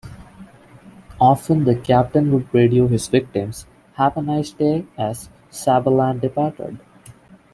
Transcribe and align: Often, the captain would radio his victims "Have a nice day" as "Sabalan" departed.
Often, 1.19 1.65
the 1.65 1.75
captain 1.75 2.31
would 2.31 2.51
radio 2.51 2.87
his 2.87 3.07
victims 3.07 3.67
"Have 3.97 4.17
a 4.17 4.23
nice 4.23 4.49
day" 4.49 4.87
as 4.97 5.29
"Sabalan" 5.51 6.19
departed. 6.19 6.79